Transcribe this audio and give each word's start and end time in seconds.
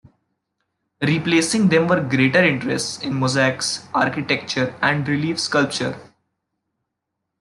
Replacing 1.03 1.67
them 1.67 1.87
were 1.87 2.01
greater 2.01 2.41
interests 2.43 2.97
in 3.03 3.13
mosaics, 3.13 3.87
architecture, 3.93 4.75
and 4.81 5.07
relief 5.07 5.39
sculpture. 5.39 5.95